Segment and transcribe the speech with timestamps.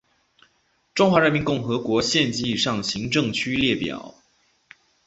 [0.95, 4.15] 中华人民共和国县级以上行政区列表